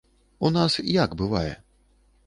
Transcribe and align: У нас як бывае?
У 0.49 0.51
нас 0.55 0.79
як 1.03 1.15
бывае? 1.23 1.53